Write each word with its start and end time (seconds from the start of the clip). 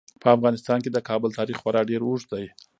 په 0.21 0.27
افغانستان 0.35 0.77
کې 0.83 0.89
د 0.91 0.97
کابل 1.09 1.29
تاریخ 1.39 1.57
خورا 1.61 1.81
ډیر 1.89 2.01
اوږد 2.05 2.27
دی. 2.33 2.45